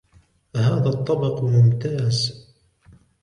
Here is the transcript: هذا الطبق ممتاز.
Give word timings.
هذا 0.55 0.89
الطبق 0.89 1.41
ممتاز. 1.43 2.47